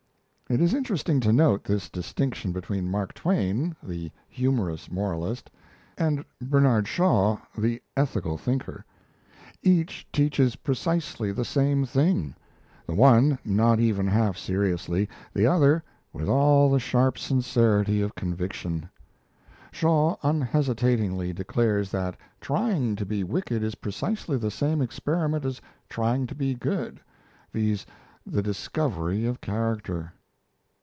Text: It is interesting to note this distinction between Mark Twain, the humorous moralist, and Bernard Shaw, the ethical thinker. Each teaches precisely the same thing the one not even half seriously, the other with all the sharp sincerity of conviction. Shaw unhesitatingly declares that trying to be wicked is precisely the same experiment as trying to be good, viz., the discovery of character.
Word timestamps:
It 0.49 0.59
is 0.59 0.73
interesting 0.73 1.21
to 1.21 1.31
note 1.31 1.63
this 1.63 1.87
distinction 1.89 2.51
between 2.51 2.91
Mark 2.91 3.13
Twain, 3.13 3.73
the 3.81 4.11
humorous 4.27 4.91
moralist, 4.91 5.49
and 5.97 6.25
Bernard 6.41 6.89
Shaw, 6.89 7.37
the 7.57 7.81
ethical 7.95 8.37
thinker. 8.37 8.83
Each 9.63 10.05
teaches 10.11 10.57
precisely 10.57 11.31
the 11.31 11.45
same 11.45 11.85
thing 11.85 12.35
the 12.85 12.93
one 12.93 13.39
not 13.45 13.79
even 13.79 14.07
half 14.07 14.37
seriously, 14.37 15.07
the 15.33 15.47
other 15.47 15.85
with 16.11 16.27
all 16.27 16.69
the 16.69 16.79
sharp 16.81 17.17
sincerity 17.17 18.01
of 18.01 18.13
conviction. 18.15 18.89
Shaw 19.71 20.17
unhesitatingly 20.21 21.31
declares 21.31 21.91
that 21.91 22.17
trying 22.41 22.97
to 22.97 23.05
be 23.05 23.23
wicked 23.23 23.63
is 23.63 23.75
precisely 23.75 24.35
the 24.35 24.51
same 24.51 24.81
experiment 24.81 25.45
as 25.45 25.61
trying 25.87 26.27
to 26.27 26.35
be 26.35 26.55
good, 26.55 26.99
viz., 27.53 27.85
the 28.25 28.41
discovery 28.43 29.25
of 29.25 29.39
character. 29.39 30.11